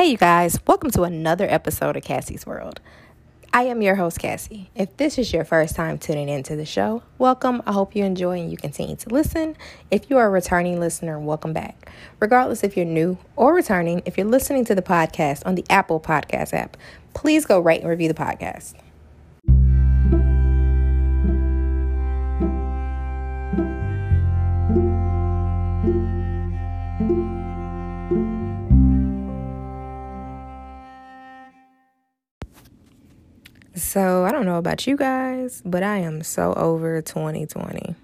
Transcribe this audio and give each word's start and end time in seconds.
Hey, 0.00 0.12
you 0.12 0.16
guys, 0.16 0.58
welcome 0.66 0.90
to 0.92 1.02
another 1.02 1.46
episode 1.46 1.94
of 1.94 2.02
Cassie's 2.02 2.46
World. 2.46 2.80
I 3.52 3.64
am 3.64 3.82
your 3.82 3.96
host, 3.96 4.18
Cassie. 4.18 4.70
If 4.74 4.96
this 4.96 5.18
is 5.18 5.30
your 5.30 5.44
first 5.44 5.76
time 5.76 5.98
tuning 5.98 6.30
into 6.30 6.56
the 6.56 6.64
show, 6.64 7.02
welcome. 7.18 7.60
I 7.66 7.72
hope 7.72 7.94
you 7.94 8.02
enjoy 8.06 8.40
and 8.40 8.50
you 8.50 8.56
continue 8.56 8.96
to 8.96 9.08
listen. 9.10 9.58
If 9.90 10.08
you 10.08 10.16
are 10.16 10.28
a 10.28 10.30
returning 10.30 10.80
listener, 10.80 11.18
welcome 11.18 11.52
back. 11.52 11.92
Regardless 12.18 12.64
if 12.64 12.78
you're 12.78 12.86
new 12.86 13.18
or 13.36 13.52
returning, 13.52 14.00
if 14.06 14.16
you're 14.16 14.26
listening 14.26 14.64
to 14.64 14.74
the 14.74 14.80
podcast 14.80 15.42
on 15.44 15.54
the 15.54 15.66
Apple 15.68 16.00
Podcast 16.00 16.54
app, 16.54 16.78
please 17.12 17.44
go 17.44 17.60
rate 17.60 17.82
and 17.82 17.90
review 17.90 18.08
the 18.08 18.14
podcast. 18.14 18.76
So, 33.90 34.24
I 34.24 34.30
don't 34.30 34.46
know 34.46 34.54
about 34.54 34.86
you 34.86 34.96
guys, 34.96 35.62
but 35.64 35.82
I 35.82 35.96
am 35.96 36.22
so 36.22 36.52
over 36.54 37.02
2020. 37.02 37.96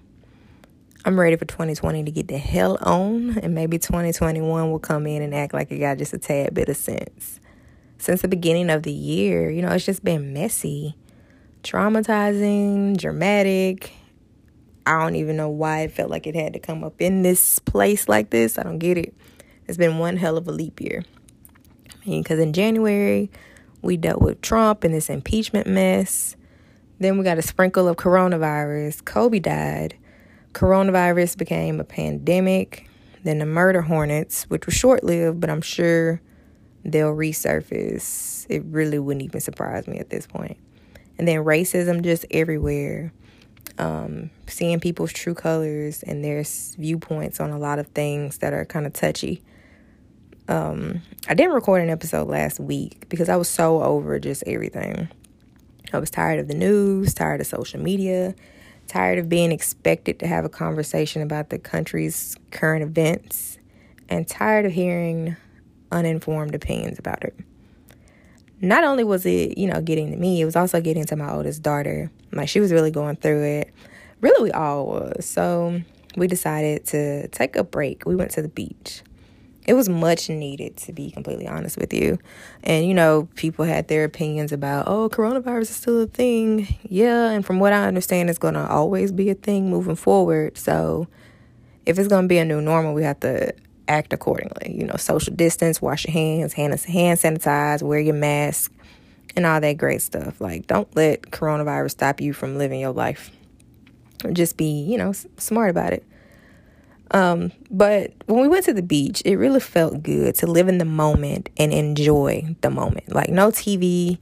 I'm 1.05 1.21
ready 1.21 1.37
for 1.37 1.45
2020 1.45 2.03
to 2.03 2.11
get 2.11 2.27
the 2.27 2.39
hell 2.39 2.77
on, 2.81 3.39
and 3.39 3.55
maybe 3.55 3.79
2021 3.79 4.73
will 4.73 4.81
come 4.81 5.07
in 5.07 5.23
and 5.23 5.33
act 5.33 5.55
like 5.55 5.71
it 5.71 5.79
got 5.79 5.99
just 5.99 6.13
a 6.13 6.19
tad 6.19 6.55
bit 6.55 6.69
of 6.69 6.77
sense. 6.77 7.39
Since 7.99 8.23
the 8.23 8.27
beginning 8.27 8.69
of 8.69 8.83
the 8.83 8.91
year, 8.91 9.49
you 9.49 9.63
know, 9.63 9.69
it's 9.69 9.87
just 9.87 10.03
been 10.03 10.33
messy, 10.33 10.97
traumatizing, 11.63 12.97
dramatic. 12.97 13.93
I 14.87 15.01
don't 15.01 15.15
even 15.15 15.37
know 15.37 15.51
why 15.51 15.83
it 15.83 15.93
felt 15.93 16.11
like 16.11 16.27
it 16.27 16.35
had 16.35 16.55
to 16.55 16.59
come 16.59 16.83
up 16.83 17.01
in 17.01 17.23
this 17.23 17.61
place 17.61 18.09
like 18.09 18.31
this. 18.31 18.59
I 18.59 18.65
don't 18.65 18.81
get 18.81 18.99
it. 18.99 19.15
It's 19.69 19.79
been 19.79 19.99
one 19.99 20.17
hell 20.17 20.37
of 20.37 20.49
a 20.49 20.53
leap 20.53 20.81
year. 20.81 21.05
I 21.89 22.09
mean, 22.11 22.25
because 22.25 22.41
in 22.41 22.55
January, 22.55 23.31
we 23.83 23.97
dealt 23.97 24.23
with 24.23 24.41
Trump 24.41 24.85
and 24.85 24.95
this 24.95 25.11
impeachment 25.11 25.67
mess. 25.67 26.37
Then 26.99 27.19
we 27.19 27.25
got 27.25 27.39
a 27.39 27.43
sprinkle 27.43 27.89
of 27.89 27.97
coronavirus. 27.97 29.05
Kobe 29.05 29.39
died. 29.39 29.97
Coronavirus 30.53 31.37
became 31.37 31.81
a 31.81 31.85
pandemic. 31.85 32.89
Then 33.25 33.39
the 33.39 33.47
murder 33.47 33.83
hornets, 33.83 34.45
which 34.45 34.67
was 34.67 34.75
short 34.75 35.05
lived, 35.05 35.41
but 35.41 35.51
I'm 35.51 35.61
sure 35.61 36.21
they'll 36.85 37.15
resurface. 37.15 38.47
It 38.49 38.63
really 38.67 38.99
wouldn't 38.99 39.25
even 39.25 39.41
surprise 39.41 39.87
me 39.87 39.99
at 39.99 40.11
this 40.11 40.27
point. 40.27 40.57
And 41.19 41.27
then 41.27 41.39
racism 41.45 42.03
just 42.03 42.25
everywhere. 42.31 43.13
Um, 43.79 44.31
seeing 44.47 44.81
people's 44.81 45.13
true 45.13 45.35
colors 45.35 46.03
and 46.03 46.25
their 46.25 46.43
viewpoints 46.79 47.41
on 47.41 47.51
a 47.51 47.59
lot 47.59 47.79
of 47.79 47.89
things 47.89 48.39
that 48.39 48.55
are 48.55 48.65
kind 48.65 48.87
of 48.87 48.95
touchy 48.95 49.43
um, 50.49 51.03
I 51.29 51.35
didn't 51.35 51.55
record 51.55 51.83
an 51.83 51.91
episode 51.91 52.29
last 52.29 52.61
week 52.61 53.09
because 53.09 53.29
I 53.29 53.37
was 53.37 53.49
so 53.49 53.83
over 53.83 54.19
just 54.19 54.45
everything. 54.47 55.09
I 55.93 55.99
was 55.99 56.11
tired 56.11 56.39
of 56.39 56.49
the 56.49 56.55
news, 56.55 57.15
tired 57.15 57.41
of 57.41 57.47
social 57.47 57.81
media, 57.81 58.35
tired 58.87 59.19
of 59.19 59.29
being 59.29 59.53
expected 59.53 60.19
to 60.21 60.27
have 60.27 60.45
a 60.45 60.49
conversation 60.49 61.23
about 61.23 61.51
the 61.51 61.59
country's 61.59 62.37
current 62.51 62.83
events, 62.83 63.59
and 64.09 64.27
tired 64.27 64.67
of 64.67 64.73
hearing 64.73 65.37
uninformed 65.91 66.55
opinions 66.55 66.99
about 66.99 67.23
it. 67.25 67.35
Not 68.61 68.85
only 68.85 69.05
was 69.05 69.27
it, 69.27 69.59
you 69.59 69.67
know, 69.67 69.81
getting 69.81 70.11
to 70.13 70.17
me, 70.17 70.41
it 70.41 70.45
was 70.45 70.57
also 70.57 70.81
getting 70.81 71.05
to 71.07 71.17
my 71.17 71.31
oldest 71.33 71.63
daughter. 71.63 72.11
Like 72.33 72.49
she 72.49 72.61
was 72.61 72.73
really 72.73 72.91
going 72.91 73.17
through 73.17 73.43
it. 73.43 73.75
Really, 74.21 74.45
we 74.45 74.53
all 74.53 74.87
was. 74.87 75.27
So 75.27 75.81
we 76.17 76.27
decided 76.27 76.87
to 76.87 77.29
take 77.29 77.57
a 77.57 77.65
break. 77.65 78.07
We 78.07 78.17
went 78.17 78.31
to 78.33 78.43
the 78.43 78.49
beach 78.49 79.03
it 79.67 79.75
was 79.75 79.89
much 79.89 80.29
needed 80.29 80.77
to 80.77 80.93
be 80.93 81.11
completely 81.11 81.47
honest 81.47 81.77
with 81.77 81.93
you. 81.93 82.19
And 82.63 82.87
you 82.87 82.95
know 82.95 83.29
people 83.35 83.65
had 83.65 83.89
their 83.89 84.05
opinions 84.05 84.53
about 84.53 84.87
oh 84.87 85.09
coronavirus 85.09 85.63
is 85.63 85.71
still 85.71 86.01
a 86.03 86.07
thing. 86.07 86.69
Yeah 86.89 87.31
and 87.31 87.45
from 87.45 87.59
what 87.59 87.73
i 87.73 87.85
understand 87.85 88.31
it's 88.31 88.39
going 88.39 88.55
to 88.55 88.67
always 88.67 89.13
be 89.13 89.29
a 89.31 89.35
thing 89.35 89.69
moving 89.69 89.97
forward. 89.97 90.57
So 90.57 91.09
if 91.85 91.99
it's 91.99 92.09
going 92.09 92.25
to 92.25 92.29
be 92.29 92.39
a 92.39 92.45
new 92.45 92.61
normal 92.61 92.95
we 92.95 93.03
have 93.03 93.21
to 93.21 93.53
act 93.89 94.13
accordingly. 94.13 94.77
You 94.79 94.87
know 94.87 94.97
social 94.97 95.35
distance 95.35 95.83
wash 95.83 96.07
your 96.07 96.13
hands 96.13 96.53
hand 96.53 96.73
hand 96.81 97.19
sanitize 97.19 97.83
wear 97.83 98.01
your 98.01 98.15
mask 98.15 98.73
and 99.35 99.45
all 99.45 99.61
that 99.61 99.75
great 99.75 100.01
stuff. 100.01 100.41
Like 100.41 100.69
don't 100.69 100.95
let 100.95 101.23
coronavirus 101.23 101.91
stop 101.91 102.21
you 102.21 102.33
from 102.33 102.57
living 102.57 102.79
your 102.79 102.93
life. 102.93 103.33
Just 104.33 104.57
be 104.57 104.85
you 104.85 104.97
know 104.97 105.13
smart 105.39 105.71
about 105.71 105.93
it 105.93 106.05
um, 107.11 107.53
but 107.71 108.13
when 108.27 108.41
we 108.41 108.49
went 108.49 108.65
to 108.65 108.73
the 108.73 108.83
beach, 108.83 109.23
it 109.25 109.37
really 109.37 109.61
felt 109.61 110.03
good 110.03 110.35
to 110.37 110.47
live 110.47 110.69
in 110.69 110.79
the 110.79 110.85
moment 110.85 111.51
and 111.57 111.73
enjoy 111.73 112.57
the 112.63 112.71
moment. 112.71 113.13
Like 113.15 113.31
no 113.31 113.51
TV, 113.51 114.19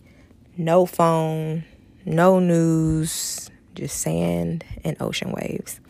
no 0.56 0.86
phone, 0.86 1.64
no 2.04 2.38
news, 2.38 3.50
just 3.74 4.00
sand 4.00 4.64
and 4.84 4.96
ocean 5.00 5.32
waves. 5.32 5.80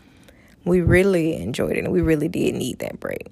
We 0.63 0.81
really 0.81 1.35
enjoyed 1.35 1.77
it 1.77 1.83
and 1.83 1.91
we 1.91 2.01
really 2.01 2.27
did 2.27 2.55
need 2.55 2.79
that 2.79 2.99
break. 2.99 3.27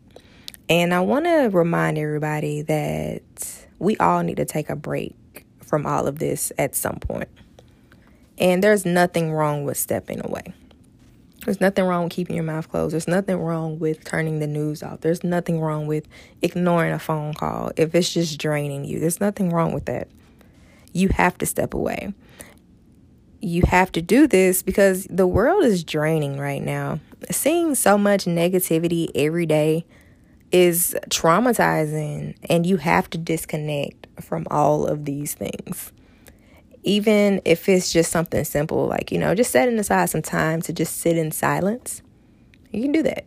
And 0.70 0.94
I 0.94 1.00
want 1.00 1.26
to 1.26 1.50
remind 1.52 1.98
everybody 1.98 2.62
that 2.64 3.66
we 3.80 3.98
all 3.98 4.24
need 4.24 4.38
to 4.38 4.46
take 4.46 4.70
a 4.70 4.76
break 4.76 5.46
from 5.62 5.86
all 5.86 6.08
of 6.08 6.20
this 6.20 6.52
at 6.58 6.76
some 6.76 6.98
point. 6.98 7.30
And 8.38 8.64
there's 8.64 8.86
nothing 8.86 9.32
wrong 9.32 9.64
with 9.64 9.78
stepping 9.78 10.24
away. 10.24 10.54
There's 11.46 11.60
nothing 11.60 11.86
wrong 11.86 12.06
with 12.06 12.14
keeping 12.14 12.36
your 12.36 12.46
mouth 12.46 12.70
closed. 12.70 12.94
There's 12.94 13.08
nothing 13.08 13.38
wrong 13.38 13.78
with 13.78 14.04
turning 14.06 14.40
the 14.40 14.48
news 14.48 14.82
off. 14.82 15.02
There's 15.02 15.24
nothing 15.24 15.60
wrong 15.60 15.88
with 15.88 16.08
ignoring 16.42 16.94
a 16.94 17.00
phone 17.00 17.34
call 17.34 17.72
if 17.76 17.94
it's 17.94 18.14
just 18.14 18.40
draining 18.40 18.86
you. 18.86 19.00
There's 19.00 19.20
nothing 19.20 19.50
wrong 19.50 19.74
with 19.74 19.86
that. 19.86 20.08
You 20.94 21.10
have 21.10 21.38
to 21.40 21.46
step 21.46 21.74
away. 21.74 22.14
You 23.42 23.64
have 23.68 23.92
to 23.94 24.02
do 24.02 24.26
this 24.26 24.64
because 24.64 25.06
the 25.10 25.28
world 25.28 25.66
is 25.66 25.84
draining 25.84 26.40
right 26.40 26.64
now. 26.64 27.02
Seeing 27.30 27.76
so 27.76 27.98
much 27.98 28.24
negativity 28.24 29.10
every 29.14 29.46
day 29.46 29.86
is 30.52 30.96
traumatizing, 31.10 32.38
and 32.50 32.66
you 32.66 32.78
have 32.78 33.10
to 33.10 33.18
disconnect 33.18 34.08
from 34.22 34.48
all 34.50 34.86
of 34.86 35.04
these 35.04 35.34
things 35.34 35.92
even 36.84 37.42
if 37.46 37.70
it's 37.70 37.92
just 37.92 38.12
something 38.12 38.44
simple, 38.44 38.88
like, 38.88 39.12
you 39.12 39.18
know, 39.18 39.34
just 39.34 39.52
setting 39.52 39.80
aside 39.80 40.10
some 40.10 40.22
time 40.22 40.62
to 40.64 40.74
just 40.74 40.98
sit 40.98 41.18
in 41.18 41.32
silence, 41.32 42.02
you 42.72 42.82
can 42.82 42.92
do 42.92 43.04
that. 43.04 43.26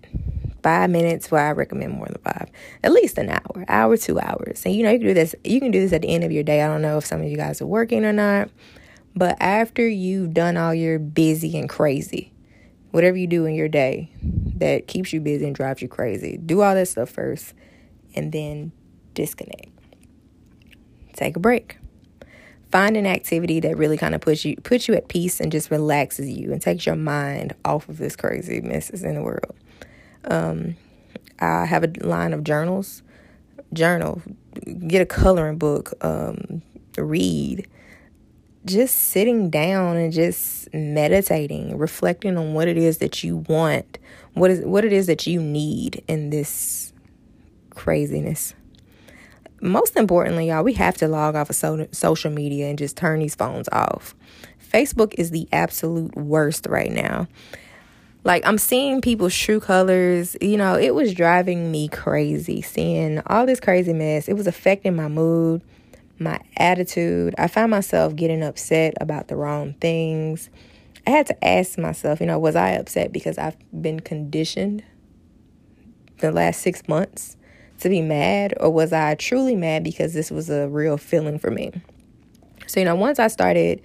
Five 0.62 0.90
minutes, 0.90 1.30
well, 1.30 1.46
I 1.46 1.52
recommend 1.52 1.92
more 1.92 2.06
than 2.06 2.20
five. 2.22 2.50
At 2.82 2.92
least 2.92 3.18
an 3.18 3.30
hour, 3.30 3.64
hour, 3.68 3.96
two 3.96 4.18
hours. 4.20 4.62
And 4.66 4.74
you 4.74 4.82
know, 4.82 4.90
you 4.90 4.98
can 4.98 5.08
do 5.08 5.14
this, 5.14 5.34
you 5.44 5.60
can 5.60 5.70
do 5.70 5.80
this 5.80 5.92
at 5.92 6.02
the 6.02 6.08
end 6.08 6.24
of 6.24 6.32
your 6.32 6.42
day. 6.42 6.62
I 6.62 6.66
don't 6.66 6.82
know 6.82 6.98
if 6.98 7.06
some 7.06 7.22
of 7.22 7.28
you 7.28 7.36
guys 7.36 7.62
are 7.62 7.66
working 7.66 8.04
or 8.04 8.12
not. 8.12 8.50
But 9.14 9.36
after 9.40 9.86
you've 9.88 10.34
done 10.34 10.58
all 10.58 10.74
your 10.74 10.98
busy 10.98 11.56
and 11.56 11.68
crazy, 11.68 12.32
whatever 12.90 13.16
you 13.16 13.26
do 13.26 13.46
in 13.46 13.54
your 13.54 13.68
day 13.68 14.10
that 14.56 14.88
keeps 14.88 15.12
you 15.12 15.20
busy 15.20 15.46
and 15.46 15.54
drives 15.54 15.80
you 15.80 15.88
crazy, 15.88 16.36
do 16.36 16.60
all 16.60 16.74
that 16.74 16.88
stuff 16.88 17.08
first 17.08 17.54
and 18.14 18.32
then 18.32 18.72
disconnect. 19.14 19.70
Take 21.14 21.36
a 21.36 21.40
break 21.40 21.78
find 22.70 22.96
an 22.96 23.06
activity 23.06 23.60
that 23.60 23.76
really 23.76 23.96
kind 23.96 24.14
of 24.14 24.20
puts 24.20 24.44
you 24.44 24.56
puts 24.56 24.88
you 24.88 24.94
at 24.94 25.08
peace 25.08 25.40
and 25.40 25.52
just 25.52 25.70
relaxes 25.70 26.28
you 26.28 26.52
and 26.52 26.60
takes 26.60 26.86
your 26.86 26.96
mind 26.96 27.54
off 27.64 27.88
of 27.88 27.98
this 27.98 28.16
crazy 28.16 28.60
messes 28.60 29.02
in 29.02 29.14
the 29.14 29.22
world. 29.22 29.54
Um, 30.24 30.76
I 31.38 31.64
have 31.64 31.84
a 31.84 31.92
line 32.06 32.32
of 32.32 32.44
journals. 32.44 33.02
Journal, 33.72 34.22
get 34.86 35.02
a 35.02 35.06
coloring 35.06 35.58
book, 35.58 35.92
um, 36.00 36.62
read. 36.96 37.66
Just 38.64 38.96
sitting 38.96 39.50
down 39.50 39.96
and 39.96 40.12
just 40.12 40.72
meditating, 40.74 41.76
reflecting 41.78 42.36
on 42.36 42.54
what 42.54 42.66
it 42.68 42.76
is 42.76 42.98
that 42.98 43.22
you 43.22 43.38
want, 43.48 43.98
what 44.34 44.50
is 44.50 44.64
what 44.64 44.84
it 44.84 44.92
is 44.92 45.06
that 45.06 45.26
you 45.26 45.40
need 45.40 46.02
in 46.08 46.30
this 46.30 46.92
craziness 47.70 48.54
most 49.60 49.96
importantly, 49.96 50.48
y'all, 50.48 50.64
we 50.64 50.74
have 50.74 50.96
to 50.98 51.08
log 51.08 51.34
off 51.34 51.50
of 51.50 51.56
so- 51.56 51.88
social 51.92 52.30
media 52.30 52.68
and 52.68 52.78
just 52.78 52.96
turn 52.96 53.20
these 53.20 53.34
phones 53.34 53.68
off. 53.70 54.14
Facebook 54.72 55.14
is 55.16 55.30
the 55.30 55.48
absolute 55.52 56.14
worst 56.16 56.66
right 56.68 56.92
now. 56.92 57.28
Like, 58.24 58.44
I'm 58.44 58.58
seeing 58.58 59.00
people's 59.00 59.36
true 59.36 59.60
colors. 59.60 60.36
You 60.40 60.56
know, 60.56 60.76
it 60.76 60.94
was 60.94 61.14
driving 61.14 61.70
me 61.70 61.88
crazy 61.88 62.60
seeing 62.60 63.22
all 63.26 63.46
this 63.46 63.60
crazy 63.60 63.92
mess. 63.92 64.28
It 64.28 64.34
was 64.34 64.48
affecting 64.48 64.96
my 64.96 65.08
mood, 65.08 65.62
my 66.18 66.40
attitude. 66.56 67.34
I 67.38 67.46
found 67.46 67.70
myself 67.70 68.16
getting 68.16 68.42
upset 68.42 68.94
about 69.00 69.28
the 69.28 69.36
wrong 69.36 69.74
things. 69.74 70.50
I 71.06 71.10
had 71.10 71.26
to 71.28 71.44
ask 71.44 71.78
myself, 71.78 72.20
you 72.20 72.26
know, 72.26 72.38
was 72.38 72.56
I 72.56 72.70
upset 72.70 73.12
because 73.12 73.38
I've 73.38 73.56
been 73.80 74.00
conditioned 74.00 74.82
the 76.18 76.32
last 76.32 76.62
six 76.62 76.88
months 76.88 77.36
to 77.80 77.88
be 77.88 78.00
mad 78.02 78.54
or 78.58 78.70
was 78.70 78.92
I 78.92 79.14
truly 79.14 79.56
mad 79.56 79.84
because 79.84 80.14
this 80.14 80.30
was 80.30 80.50
a 80.50 80.68
real 80.68 80.96
feeling 80.96 81.38
for 81.38 81.50
me? 81.50 81.72
So, 82.66 82.80
you 82.80 82.86
know, 82.86 82.94
once 82.94 83.18
I 83.18 83.28
started 83.28 83.82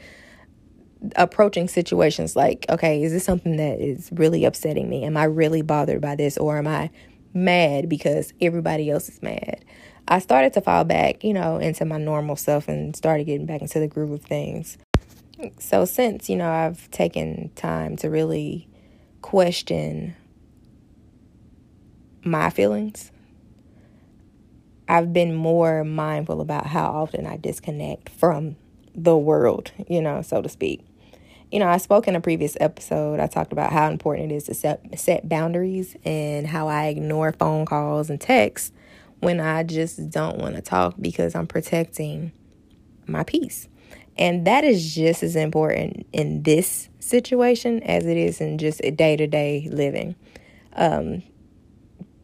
approaching 1.15 1.67
situations 1.67 2.35
like, 2.35 2.65
okay, 2.69 3.01
is 3.03 3.11
this 3.11 3.23
something 3.23 3.57
that 3.57 3.79
is 3.79 4.09
really 4.11 4.45
upsetting 4.45 4.89
me? 4.89 5.03
Am 5.03 5.17
I 5.17 5.25
really 5.25 5.61
bothered 5.61 6.01
by 6.01 6.15
this 6.15 6.37
or 6.37 6.57
am 6.57 6.67
I 6.67 6.89
mad 7.33 7.89
because 7.89 8.33
everybody 8.41 8.89
else 8.89 9.09
is 9.09 9.21
mad? 9.21 9.63
I 10.07 10.19
started 10.19 10.53
to 10.53 10.61
fall 10.61 10.83
back, 10.83 11.23
you 11.23 11.33
know, 11.33 11.57
into 11.57 11.85
my 11.85 11.97
normal 11.97 12.35
self 12.35 12.67
and 12.67 12.95
started 12.95 13.25
getting 13.25 13.45
back 13.45 13.61
into 13.61 13.79
the 13.79 13.87
groove 13.87 14.11
of 14.11 14.21
things. 14.21 14.77
So, 15.59 15.85
since, 15.85 16.29
you 16.29 16.35
know, 16.35 16.51
I've 16.51 16.89
taken 16.91 17.49
time 17.55 17.95
to 17.97 18.09
really 18.09 18.67
question 19.21 20.15
my 22.23 22.49
feelings, 22.49 23.11
I've 24.91 25.13
been 25.13 25.33
more 25.33 25.85
mindful 25.85 26.41
about 26.41 26.65
how 26.65 26.91
often 26.91 27.25
I 27.25 27.37
disconnect 27.37 28.09
from 28.09 28.57
the 28.93 29.15
world, 29.15 29.71
you 29.87 30.01
know, 30.01 30.21
so 30.21 30.41
to 30.41 30.49
speak. 30.49 30.85
You 31.49 31.59
know, 31.59 31.69
I 31.69 31.77
spoke 31.77 32.09
in 32.09 32.15
a 32.17 32.19
previous 32.19 32.57
episode. 32.59 33.21
I 33.21 33.27
talked 33.27 33.53
about 33.53 33.71
how 33.71 33.89
important 33.89 34.33
it 34.33 34.35
is 34.35 34.43
to 34.45 34.53
set 34.53 34.99
set 34.99 35.29
boundaries 35.29 35.95
and 36.03 36.45
how 36.45 36.67
I 36.67 36.87
ignore 36.87 37.31
phone 37.31 37.65
calls 37.65 38.09
and 38.09 38.19
texts 38.19 38.73
when 39.21 39.39
I 39.39 39.63
just 39.63 40.09
don't 40.09 40.39
want 40.39 40.55
to 40.55 40.61
talk 40.61 40.95
because 40.99 41.35
I'm 41.35 41.47
protecting 41.47 42.33
my 43.07 43.23
peace. 43.23 43.69
And 44.17 44.45
that 44.45 44.65
is 44.65 44.93
just 44.93 45.23
as 45.23 45.37
important 45.37 46.05
in 46.11 46.43
this 46.43 46.89
situation 46.99 47.81
as 47.83 48.05
it 48.05 48.17
is 48.17 48.41
in 48.41 48.57
just 48.57 48.81
a 48.83 48.91
day 48.91 49.15
to 49.15 49.25
day 49.25 49.69
living. 49.71 50.15
Um, 50.73 51.23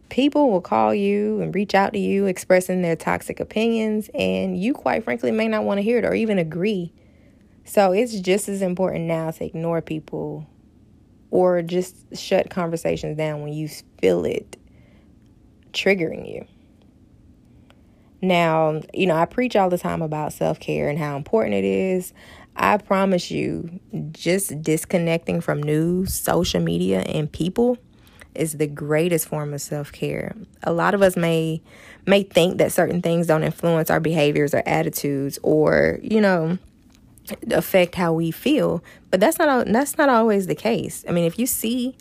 people 0.10 0.52
will 0.52 0.62
call 0.62 0.94
you 0.94 1.42
and 1.42 1.54
reach 1.54 1.76
out 1.76 1.94
to 1.94 2.00
you 2.00 2.26
expressing 2.26 2.82
their 2.82 2.96
toxic 2.96 3.40
opinions, 3.40 4.10
and 4.14 4.58
you, 4.58 4.74
quite 4.74 5.04
frankly, 5.04 5.32
may 5.32 5.48
not 5.48 5.64
want 5.64 5.78
to 5.78 5.82
hear 5.82 5.98
it 6.00 6.06
or 6.06 6.14
even 6.14 6.40
agree. 6.40 6.94
So 7.66 7.92
it's 7.92 8.20
just 8.20 8.48
as 8.48 8.62
important 8.62 9.06
now 9.06 9.32
to 9.32 9.46
ignore 9.46 9.82
people 9.82 10.48
or 11.32 11.62
just 11.62 12.16
shut 12.18 12.50
conversations 12.50 13.18
down 13.18 13.42
when 13.42 13.54
you 13.54 13.68
feel 14.00 14.26
it 14.26 14.58
triggering 15.74 16.32
you. 16.32 16.46
Now, 18.22 18.82
you 18.94 19.06
know, 19.06 19.16
I 19.16 19.26
preach 19.26 19.56
all 19.56 19.70
the 19.70 19.78
time 19.78 20.02
about 20.02 20.34
self 20.34 20.60
care 20.60 20.90
and 20.90 20.98
how 20.98 21.16
important 21.18 21.56
it 21.56 21.66
is. 21.66 22.14
I 22.56 22.78
promise 22.78 23.30
you, 23.30 23.80
just 24.12 24.62
disconnecting 24.64 25.42
from 25.42 25.62
news, 25.62 26.14
social 26.14 26.62
media, 26.62 27.02
and 27.02 27.32
people 27.32 27.78
is 28.38 28.54
the 28.54 28.68
greatest 28.68 29.28
form 29.28 29.54
of 29.54 29.62
self-care. 29.62 30.36
A 30.64 30.72
lot 30.72 30.94
of 30.94 31.02
us 31.02 31.18
may 31.18 31.62
may 32.06 32.24
think 32.24 32.58
that 32.58 32.72
certain 32.72 33.02
things 33.02 33.28
don't 33.28 33.44
influence 33.44 33.90
our 33.90 34.00
behaviors 34.00 34.54
or 34.54 34.64
attitudes 34.66 35.38
or, 35.44 36.00
you 36.02 36.22
know, 36.22 36.58
affect 37.52 37.96
how 37.96 38.14
we 38.14 38.32
feel, 38.32 38.84
but 39.12 39.20
that's 39.20 39.38
not 39.38 39.68
that's 39.68 39.98
not 39.98 40.10
always 40.10 40.48
the 40.48 40.56
case. 40.56 41.04
I 41.08 41.12
mean, 41.12 41.26
if 41.26 41.38
you 41.38 41.46
see 41.46 41.96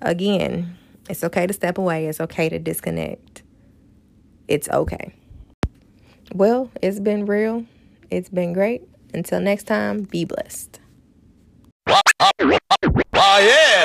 Again, 0.00 0.76
it's 1.08 1.22
okay 1.22 1.46
to 1.46 1.52
step 1.52 1.76
away, 1.76 2.06
it's 2.06 2.20
okay 2.20 2.48
to 2.48 2.58
disconnect. 2.58 3.42
It's 4.48 4.68
okay. 4.70 5.14
Well, 6.32 6.70
it's 6.80 7.00
been 7.00 7.26
real, 7.26 7.66
it's 8.10 8.28
been 8.28 8.52
great. 8.52 8.82
Until 9.12 9.40
next 9.40 9.64
time, 9.64 10.02
be 10.02 10.24
blessed. 10.24 10.80
Oh, 11.88 13.38
yeah. 13.40 13.84